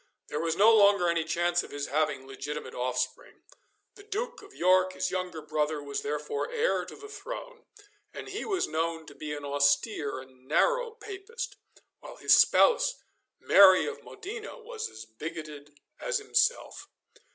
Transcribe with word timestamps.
There 0.29 0.39
was 0.39 0.55
no 0.55 0.75
longer 0.75 1.07
any 1.09 1.23
chance 1.23 1.61
of 1.61 1.69
his 1.69 1.85
having 1.85 2.25
legitimate 2.25 2.73
offspring. 2.73 3.43
The 3.93 4.01
Duke 4.01 4.41
of 4.41 4.51
York, 4.55 4.93
his 4.93 5.11
younger 5.11 5.43
brother, 5.43 5.83
was 5.83 6.01
therefore 6.01 6.49
heir 6.49 6.85
to 6.85 6.95
the 6.95 7.07
throne, 7.07 7.65
and 8.11 8.27
he 8.27 8.43
was 8.43 8.67
known 8.67 9.05
to 9.05 9.13
be 9.13 9.31
an 9.31 9.45
austere 9.45 10.19
and 10.19 10.47
narrow 10.47 10.89
Papist, 10.89 11.55
while 11.99 12.15
his 12.15 12.35
spouse, 12.35 12.95
Mary 13.39 13.85
of 13.85 14.01
Modena, 14.03 14.57
was 14.57 14.89
as 14.89 15.05
bigoted 15.05 15.79
as 15.99 16.17
himself. 16.17 16.87